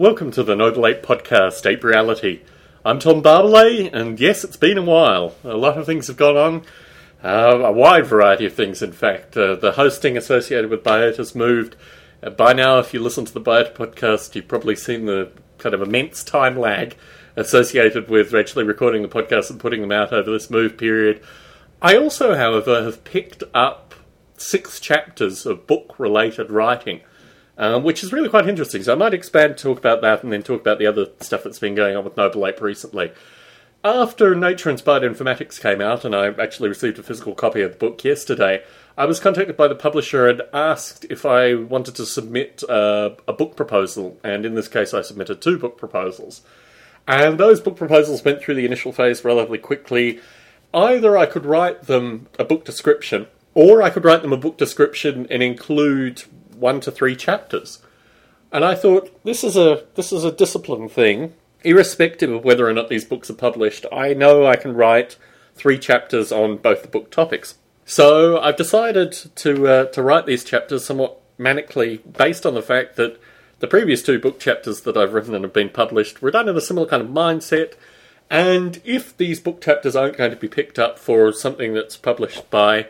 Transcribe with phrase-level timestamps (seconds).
[0.00, 2.40] Welcome to the Noble Ape Podcast, Ape Reality.
[2.86, 5.34] I'm Tom Barbalet, and yes, it's been a while.
[5.44, 6.62] A lot of things have gone on,
[7.22, 9.36] uh, a wide variety of things, in fact.
[9.36, 11.76] Uh, the hosting associated with Biota has moved.
[12.22, 15.74] Uh, by now, if you listen to the Biota podcast, you've probably seen the kind
[15.74, 16.96] of immense time lag
[17.36, 21.22] associated with actually recording the podcast and putting them out over this move period.
[21.82, 23.94] I also, however, have picked up
[24.38, 27.02] six chapters of book related writing
[27.58, 28.82] um, which is really quite interesting.
[28.82, 31.58] So I might expand, talk about that, and then talk about the other stuff that's
[31.58, 33.12] been going on with Noble Ape recently.
[33.82, 37.78] After Nature Inspired Informatics came out, and I actually received a physical copy of the
[37.78, 38.62] book yesterday,
[38.98, 43.32] I was contacted by the publisher and asked if I wanted to submit uh, a
[43.32, 46.42] book proposal, and in this case, I submitted two book proposals.
[47.08, 50.20] And those book proposals went through the initial phase relatively quickly.
[50.74, 54.58] Either I could write them a book description, or I could write them a book
[54.58, 56.24] description and include
[56.60, 57.78] one to three chapters.
[58.52, 62.72] And I thought this is a this is a discipline thing, irrespective of whether or
[62.72, 63.86] not these books are published.
[63.92, 65.16] I know I can write
[65.54, 67.56] three chapters on both the book topics.
[67.84, 72.96] So I've decided to uh, to write these chapters somewhat manically, based on the fact
[72.96, 73.20] that
[73.60, 76.56] the previous two book chapters that I've written and have been published were done in
[76.56, 77.74] a similar kind of mindset.
[78.30, 82.48] And if these book chapters aren't going to be picked up for something that's published
[82.50, 82.86] by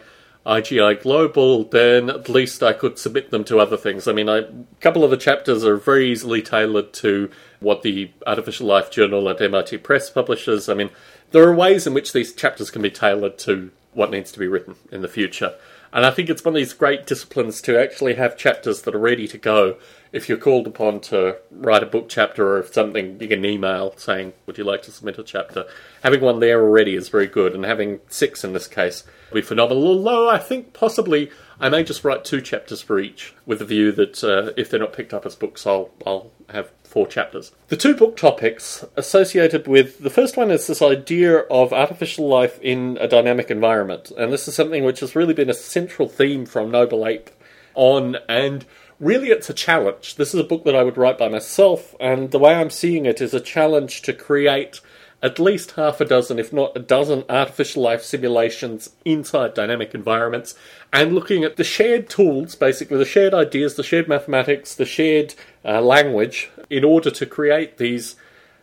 [0.47, 4.09] IGI Global, then at least I could submit them to other things.
[4.09, 8.11] I mean, I, a couple of the chapters are very easily tailored to what the
[8.27, 10.69] Artificial Life Journal at MIT Press publishes.
[10.69, 10.91] I mean,
[11.33, 14.49] there are ways in which these chapters can be tailored to what needs to be
[14.49, 15.55] written in the future.
[15.93, 18.99] And I think it's one of these great disciplines to actually have chapters that are
[18.99, 19.77] ready to go.
[20.13, 23.45] If you're called upon to write a book chapter or if something, you get an
[23.45, 25.67] email saying, Would you like to submit a chapter?
[26.03, 29.47] Having one there already is very good, and having six in this case would be
[29.47, 29.87] phenomenal.
[29.87, 31.31] Although I think possibly
[31.61, 34.81] I may just write two chapters for each, with the view that uh, if they're
[34.81, 37.53] not picked up as books, I'll, I'll have four chapters.
[37.69, 42.59] The two book topics associated with the first one is this idea of artificial life
[42.61, 46.45] in a dynamic environment, and this is something which has really been a central theme
[46.45, 47.31] from Noble Ape
[47.75, 48.67] on, and
[48.99, 50.17] really it's a challenge.
[50.17, 53.07] This is a book that I would write by myself, and the way I'm seeing
[53.07, 54.83] it is a challenge to create
[55.23, 60.55] at least half a dozen, if not a dozen, artificial life simulations inside dynamic environments
[60.93, 65.35] and looking at the shared tools, basically the shared ideas, the shared mathematics, the shared
[65.65, 68.17] uh, language, in order to create these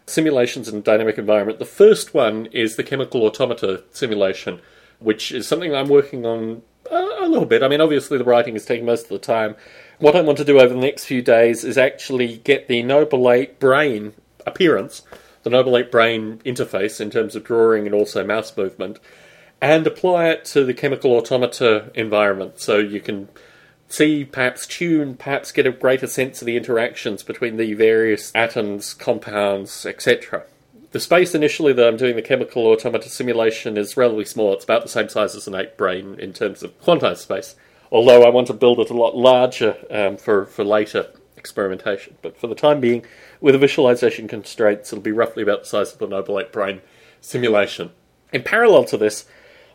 [0.06, 1.58] simulations in a dynamic environment.
[1.58, 4.62] The first one is the chemical automata simulation,
[5.00, 6.62] which is something I'm working on
[6.92, 7.64] a, a little bit.
[7.64, 9.56] I mean, obviously, the writing is taking most of the time.
[10.00, 13.32] What I want to do over the next few days is actually get the Noble
[13.32, 14.14] Ape brain
[14.46, 15.04] appearance
[15.48, 19.00] the Noble Ape brain interface in terms of drawing and also mouse movement,
[19.62, 23.30] and apply it to the chemical automata environment so you can
[23.88, 28.94] see, perhaps tune, perhaps get a greater sense of the interactions between the various atoms,
[28.94, 30.44] compounds, etc.
[30.98, 34.54] The space initially that I'm doing the chemical automata simulation is relatively small.
[34.54, 37.56] It's about the same size as an ape brain in terms of quantized space.
[37.92, 42.16] Although I want to build it a lot larger um, for, for later experimentation.
[42.24, 43.06] But for the time being,
[43.40, 46.82] with the visualization constraints, it'll be roughly about the size of the Noble Ape Brain
[47.22, 47.92] simulation.
[48.34, 49.26] In parallel to this,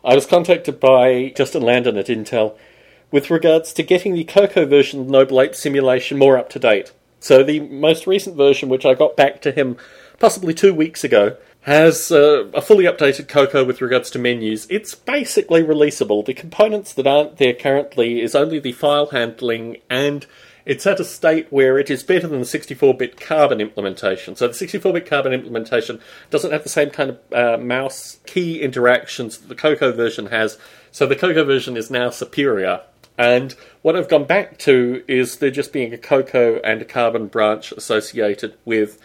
[0.03, 2.57] I was contacted by Justin Landon at Intel
[3.11, 6.91] with regards to getting the Cocoa version of Noble Ape simulation more up to date.
[7.21, 9.77] So the most recent version, which I got back to him
[10.23, 14.65] possibly two weeks ago, has uh, a fully updated Cocoa with regards to menus.
[14.69, 16.25] It's basically releasable.
[16.25, 20.25] The components that aren't there currently is only the file handling and
[20.65, 24.37] it's at a state where it is better than the 64 bit Carbon implementation.
[24.37, 28.61] So the 64 bit Carbon implementation doesn't have the same kind of uh, mouse key
[28.61, 30.57] interactions that the Cocoa version has.
[30.89, 32.79] So the Cocoa version is now superior.
[33.17, 37.27] And what I've gone back to is there just being a Cocoa and a Carbon
[37.27, 39.01] branch associated with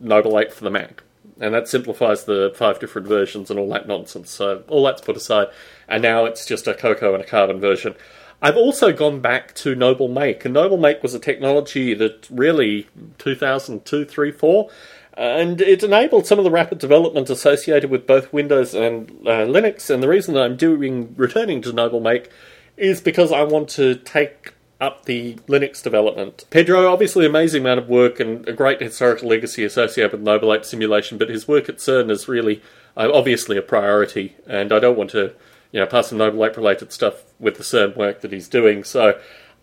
[0.00, 1.02] Noble Ape for the Mac.
[1.40, 4.30] And that simplifies the five different versions and all that nonsense.
[4.30, 5.48] So all that's put aside.
[5.86, 7.94] And now it's just a Cocoa and a Carbon version.
[8.40, 12.86] I've also gone back to Noble Make, and Noble Make was a technology that really
[13.18, 14.70] 2002, 3, 4,
[15.14, 19.88] and it enabled some of the rapid development associated with both Windows and uh, Linux.
[19.88, 22.30] And the reason that I'm doing returning to Noble Make
[22.76, 26.44] is because I want to take up the Linux development.
[26.50, 30.64] Pedro, obviously, amazing amount of work and a great historical legacy associated with Noble Ape
[30.64, 32.62] simulation, but his work at CERN is really
[32.96, 35.32] uh, obviously a priority, and I don't want to
[35.72, 38.84] you know, pass some Noble Ape related stuff with the CERN work that he's doing.
[38.84, 39.18] So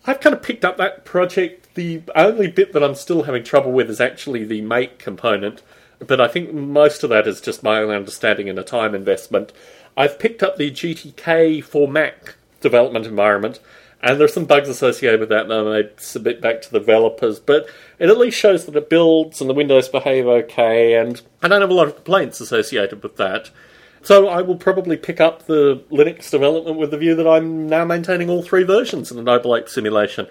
[0.05, 1.73] I've kind of picked up that project.
[1.75, 5.61] The only bit that I'm still having trouble with is actually the make component,
[5.99, 9.53] but I think most of that is just my own understanding and a time investment.
[9.95, 13.59] I've picked up the GTK for Mac development environment,
[14.03, 17.69] And there's some bugs associated with that that I submit back to the developers, but
[17.99, 21.61] it at least shows that it builds and the windows behave okay, and I don't
[21.61, 23.49] have a lot of complaints associated with that.
[24.01, 27.85] So I will probably pick up the Linux development with the view that I'm now
[27.85, 30.27] maintaining all three versions in the Noble Ape simulation.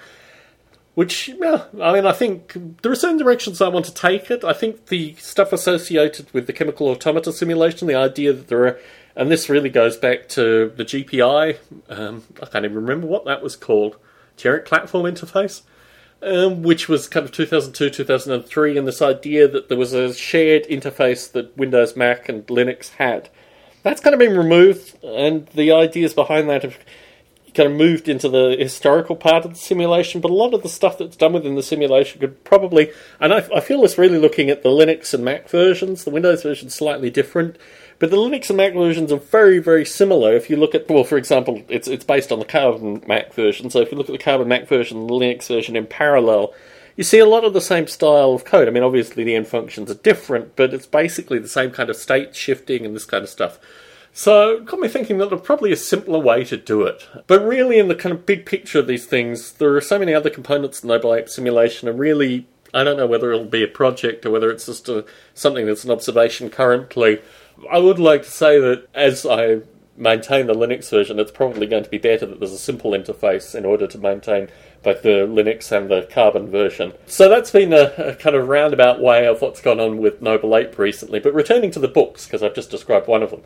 [0.95, 4.45] Which, yeah, I mean, I think there are certain directions I want to take it.
[4.45, 8.79] I think the stuff associated with the chemical automata simulation, the idea that there are,
[9.17, 11.57] and this really goes back to the GPI,
[11.89, 13.97] um, I can't even remember what that was called,
[14.37, 15.63] Generic Platform Interface,
[16.23, 20.65] um, which was kind of 2002, 2003, and this idea that there was a shared
[20.65, 23.31] interface that Windows, Mac, and Linux had.
[23.83, 26.79] That's kind of been removed, and the ideas behind that have
[27.55, 30.69] kind of moved into the historical part of the simulation, but a lot of the
[30.69, 32.91] stuff that's done within the simulation could probably,
[33.21, 36.05] and I, I feel this really looking at the Linux and Mac versions.
[36.05, 37.57] The Windows version slightly different,
[37.99, 40.35] but the Linux and Mac versions are very, very similar.
[40.35, 43.71] If you look at, well, for example, it's it's based on the Carbon Mac version.
[43.71, 46.55] So if you look at the Carbon Mac version and the Linux version in parallel,
[46.97, 48.69] you see a lot of the same style of code.
[48.69, 51.97] I mean, obviously the end functions are different, but it's basically the same kind of
[51.97, 53.59] state shifting and this kind of stuff.
[54.13, 57.09] So it got me thinking that there's probably a simpler way to do it.
[57.27, 60.13] But really, in the kind of big picture of these things, there are so many
[60.13, 63.69] other components in Noble Ape Simulation, and really, I don't know whether it'll be a
[63.69, 67.21] project or whether it's just a, something that's an observation currently.
[67.71, 69.61] I would like to say that as I
[69.97, 73.55] maintain the Linux version, it's probably going to be better that there's a simple interface
[73.55, 74.49] in order to maintain
[74.83, 76.93] both the Linux and the Carbon version.
[77.07, 80.57] So that's been a, a, kind of roundabout way of what's gone on with Noble
[80.57, 81.21] Ape recently.
[81.21, 83.43] But returning to the books, because I've just described one of them.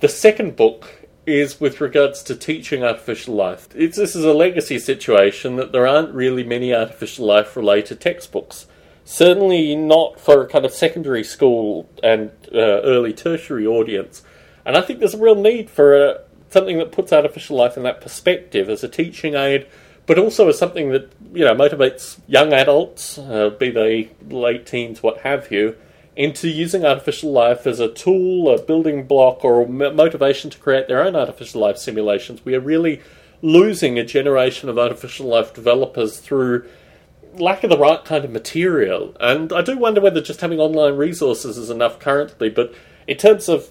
[0.00, 3.68] The second book is with regards to teaching artificial life.
[3.74, 8.66] It's, this is a legacy situation that there aren't really many artificial life related textbooks.
[9.04, 14.22] Certainly not for a kind of secondary school and uh, early tertiary audience.
[14.64, 16.18] And I think there's a real need for a, uh,
[16.50, 19.66] something that puts artificial life in that perspective as a teaching aid,
[20.06, 25.02] but also as something that you know motivates young adults, uh, be they late teens,
[25.02, 25.76] what have you,
[26.18, 30.88] into using artificial life as a tool, a building block, or a motivation to create
[30.88, 32.44] their own artificial life simulations.
[32.44, 33.00] We are really
[33.40, 36.68] losing a generation of artificial life developers through
[37.34, 39.16] lack of the right kind of material.
[39.20, 42.74] And I do wonder whether just having online resources is enough currently, but
[43.06, 43.68] in terms of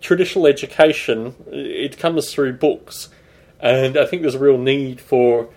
[0.00, 3.10] traditional education, it comes through books.
[3.60, 5.50] And I think there's a real need for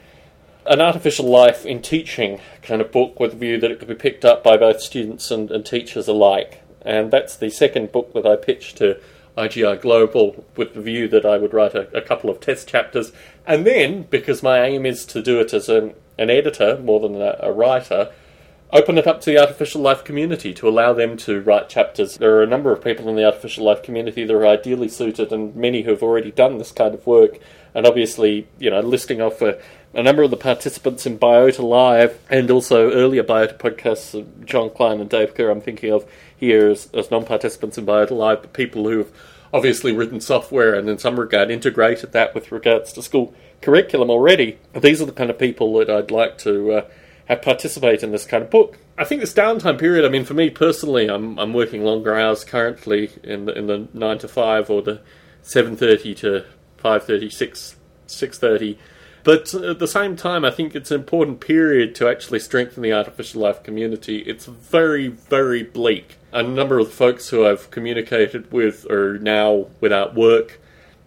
[0.66, 3.96] an artificial life in teaching kind of book with the view that it could be
[3.96, 6.62] picked up by both students and, and teachers alike.
[6.82, 9.00] And that's the second book that I pitched to
[9.38, 13.12] IGI Global with the view that I would write a, a couple of test chapters.
[13.46, 17.22] And then, because my aim is to do it as an, an editor more than
[17.22, 18.12] a, a writer,
[18.72, 22.18] open it up to the artificial life community to allow them to write chapters.
[22.18, 25.32] There are a number of people in the artificial life community that are ideally suited,
[25.32, 27.40] and many who have already done this kind of work.
[27.76, 29.60] And obviously, you know, listing off a
[29.94, 34.70] a number of the participants in Biota Live and also earlier Biota podcasts, uh, John
[34.70, 38.42] Klein and Dave Kerr, I'm thinking of here as, as non participants in Biota Live,
[38.42, 39.12] but people who have
[39.54, 44.58] obviously written software and in some regard integrated that with regards to school curriculum already.
[44.74, 46.86] These are the kind of people that I'd like to uh,
[47.26, 48.80] have participate in this kind of book.
[48.98, 52.44] I think this downtime period, I mean, for me personally, I'm, I'm working longer hours
[52.44, 55.02] currently in the, in the 9 to 5 or the
[55.44, 56.46] 7.30 to
[56.84, 57.76] 5.30, 6,
[58.08, 58.78] 6.30
[59.24, 62.94] but at the same time, I think it's an important period to actually strengthen the
[62.94, 64.20] artificial life community.
[64.20, 66.18] It's very, very bleak.
[66.34, 70.60] A number of the folks who I've communicated with are now without work.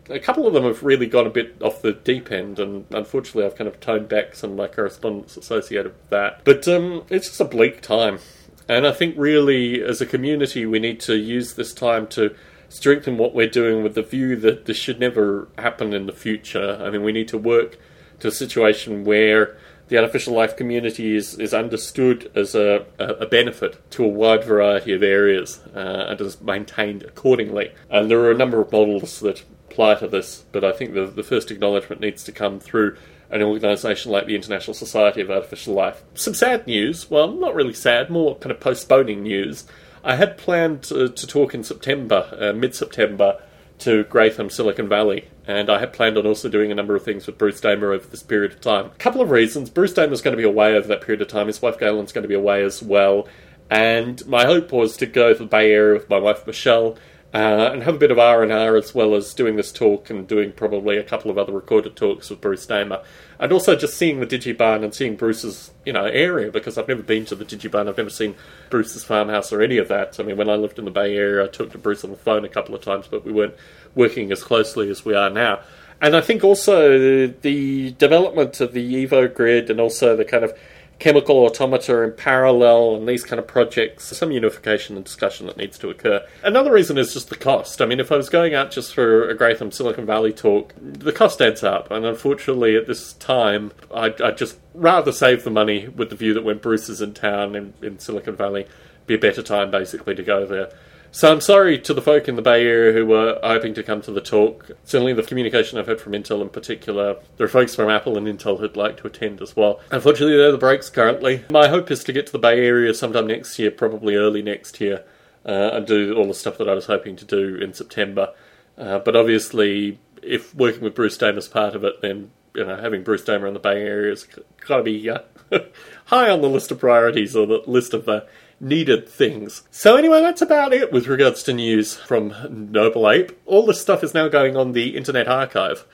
[0.08, 3.44] A couple of them have really gone a bit off the deep end, and unfortunately,
[3.44, 6.42] I've kind of toned back some of my correspondence associated with that.
[6.44, 8.20] But um, it's just a bleak time.
[8.68, 12.35] And I think really, as a community, we need to use this time to
[12.68, 16.78] strengthen what we're doing with the view that this should never happen in the future.
[16.80, 17.78] I mean, we need to work
[18.20, 19.56] to a situation where
[19.88, 24.92] the artificial life community is, is understood as a, a benefit to a wide variety
[24.92, 27.73] of areas uh, and is maintained accordingly.
[27.88, 31.06] And there are a number of models that apply to this, but I think the,
[31.06, 32.96] the first acknowledgement needs to come through
[33.30, 36.02] an organisation like the International Society of Artificial Life.
[36.14, 39.66] Some sad news, well, not really sad, more kind of postponing news.
[40.04, 43.42] I had planned to, to talk in September, uh, mid September,
[43.78, 47.26] to Gratham, Silicon Valley, and I had planned on also doing a number of things
[47.26, 48.87] with Bruce Damer over this period of time.
[48.87, 49.71] A couple of reasons.
[49.71, 51.47] Bruce Damer's going to be away over that period of time.
[51.47, 53.28] His wife Galen's going to be away as well.
[53.71, 56.97] And my hope was to go to the Bay Area with my wife Michelle
[57.35, 60.11] uh, and have a bit of R and R as well as doing this talk
[60.11, 63.02] and doing probably a couple of other recorded talks with Bruce Damer,
[63.38, 67.02] and also just seeing the Digibarn and seeing Bruce's you know area because I've never
[67.02, 68.37] been to the Digibarn, I've never seen
[68.71, 70.18] Bruce's farmhouse or any of that.
[70.18, 72.16] I mean, when I lived in the Bay Area, I talked to Bruce on the
[72.16, 73.54] phone a couple of times, but we weren't
[73.95, 75.61] working as closely as we are now.
[76.00, 80.56] And I think also the development of the Evo grid and also the kind of
[80.98, 85.78] chemical automata in parallel and these kind of projects, some unification and discussion that needs
[85.78, 86.26] to occur.
[86.42, 87.82] Another reason is just the cost.
[87.82, 91.12] I mean, if I was going out just for a Gratham Silicon Valley talk, the
[91.12, 91.90] cost adds up.
[91.90, 96.32] And unfortunately, at this time, I'd, I'd just rather save the money with the view
[96.34, 98.66] that when Bruce is in town in, in Silicon Valley,
[99.06, 100.70] be a better time basically to go there.
[101.16, 104.02] So I'm sorry to the folk in the Bay Area who were hoping to come
[104.02, 104.70] to the talk.
[104.85, 108.26] Certainly, the communication I've heard from Intel in particular, there are folks from Apple and
[108.26, 109.80] Intel who'd like to attend as well.
[109.90, 111.42] Unfortunately, they're the breaks currently.
[111.50, 114.78] My hope is to get to the Bay Area sometime next year, probably early next
[114.78, 115.04] year,
[115.46, 118.35] uh, and do all the stuff that I was hoping to do in September.
[118.76, 122.76] Uh, but obviously, if working with Bruce Damer is part of it, then you know
[122.76, 124.28] having Bruce Damer in the Bay Area has
[124.66, 125.20] got to be uh,
[126.04, 128.20] high on the list of priorities or the list of uh,
[128.60, 129.62] needed things.
[129.70, 132.34] So anyway, that's about it with regards to news from
[132.72, 133.32] Noble Ape.
[133.46, 135.86] All this stuff is now going on the Internet Archive.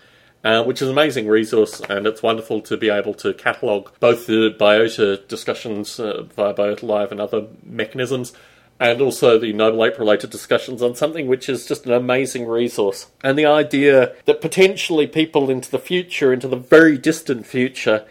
[0.45, 4.27] Uh, which is an amazing resource, and it's wonderful to be able to catalogue both
[4.27, 8.33] the biota discussions uh, via Biota Live and other mechanisms,
[8.81, 13.07] and also the Noble Ape related discussions on something which is just an amazing resource.
[13.23, 18.05] And the idea that potentially people into the future, into the very distant future,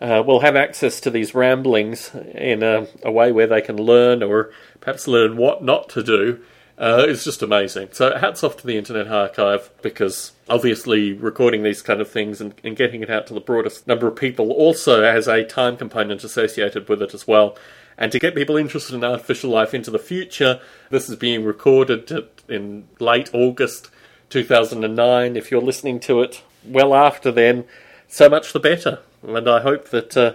[0.00, 4.22] uh, will have access to these ramblings in a, a, way where they can learn
[4.22, 4.50] or
[4.80, 6.40] perhaps learn what not to do
[6.78, 7.88] uh, is just amazing.
[7.92, 12.54] So hats off to the Internet Archive because obviously recording these kind of things and,
[12.62, 16.22] and getting it out to the broadest number of people also has a time component
[16.22, 17.56] associated with it as well.
[17.96, 22.28] And to get people interested in artificial life into the future, this is being recorded
[22.48, 23.90] in late August
[24.30, 25.36] 2009.
[25.36, 27.64] If you're listening to it well after then,
[28.08, 29.00] so much the better.
[29.22, 30.34] And I hope that uh,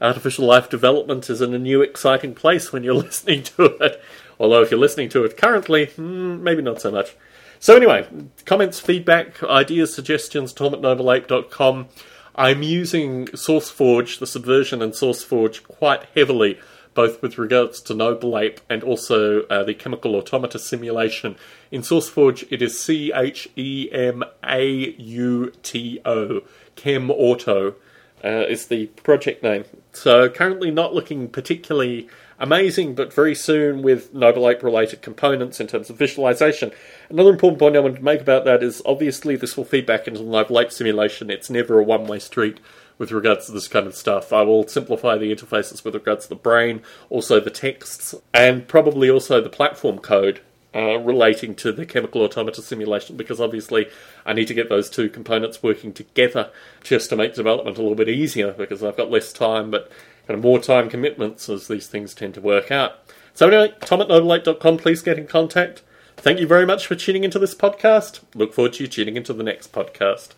[0.00, 4.02] artificial life development is in a new, exciting place when you're listening to it.
[4.38, 7.14] Although, if you're listening to it currently, hmm, maybe not so much.
[7.58, 8.08] So, anyway,
[8.46, 11.88] comments, feedback, ideas, suggestions, tom at nobleape.com.
[12.34, 16.58] I'm using SourceForge, the Subversion and SourceForge, quite heavily,
[16.94, 21.36] both with regards to Noble Ape and also uh, the chemical automata simulation.
[21.70, 26.40] In SourceForge, it is C H E M A U T O,
[26.80, 27.74] Chem Auto
[28.24, 29.64] uh, is the project name.
[29.92, 32.08] So currently not looking particularly
[32.38, 36.70] amazing, but very soon with Noble Ape related components in terms of visualization.
[37.10, 40.08] Another important point I want to make about that is obviously this will feed back
[40.08, 41.30] into the Noble Ape simulation.
[41.30, 42.60] It's never a one way street
[42.96, 44.32] with regards to this kind of stuff.
[44.32, 49.10] I will simplify the interfaces with regards to the brain, also the texts, and probably
[49.10, 50.40] also the platform code
[50.74, 53.88] uh, relating to the chemical automata simulation because obviously
[54.24, 56.50] I need to get those two components working together
[56.82, 59.90] just to make development a little bit easier because I've got less time but
[60.26, 62.98] kind of more time commitments as these things tend to work out.
[63.34, 65.82] So anyway, tom at nobleape.com, please get in contact.
[66.16, 68.20] Thank you very much for tuning into this podcast.
[68.34, 70.34] Look forward to you tuning into the next podcast.